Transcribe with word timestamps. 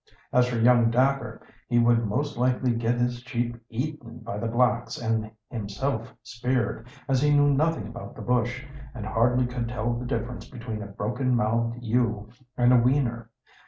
As 0.33 0.47
for 0.47 0.57
young 0.57 0.89
Dacre, 0.89 1.39
he 1.69 1.77
would 1.77 2.07
most 2.07 2.35
likely 2.35 2.73
get 2.73 2.95
his 2.97 3.19
sheep 3.19 3.55
eaten 3.69 4.17
by 4.21 4.39
the 4.39 4.47
blacks 4.47 4.97
and 4.99 5.29
himself 5.51 6.11
speared, 6.23 6.87
as 7.07 7.21
he 7.21 7.29
knew 7.29 7.53
nothing 7.53 7.85
about 7.85 8.15
the 8.15 8.23
bush, 8.23 8.65
and 8.95 9.05
hardly 9.05 9.45
could 9.45 9.67
tell 9.67 9.93
the 9.93 10.07
difference 10.07 10.49
between 10.49 10.81
a 10.81 10.87
broken 10.87 11.35
mouthed 11.35 11.83
ewe 11.83 12.29
and 12.57 12.73
a 12.73 12.77
weaner. 12.77 13.29